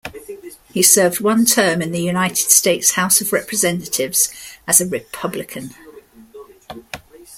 He 0.73 0.81
served 0.81 1.19
one 1.21 1.45
term 1.45 1.79
in 1.79 1.91
the 1.91 2.01
United 2.01 2.39
States 2.49 2.93
House 2.93 3.21
of 3.21 3.31
Representatives 3.31 4.33
as 4.65 4.81
a 4.81 4.87
Republican. 4.89 5.75